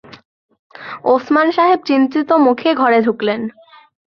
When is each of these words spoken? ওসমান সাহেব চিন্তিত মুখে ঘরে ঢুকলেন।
ওসমান 1.05 1.47
সাহেব 1.51 1.79
চিন্তিত 1.85 2.29
মুখে 2.45 2.69
ঘরে 2.75 2.99
ঢুকলেন। 3.01 3.41